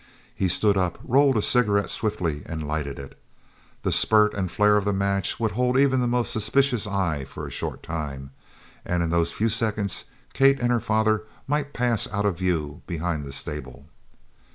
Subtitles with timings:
[0.33, 3.15] He stood up, rolled a cigarette swiftly, and lighted it.
[3.83, 7.45] The spurt and flare of the match would hold even the most suspicious eye for
[7.45, 8.31] a short time,
[8.83, 13.23] and in those few seconds Kate and her father might pass out of view behind
[13.25, 13.85] the stable.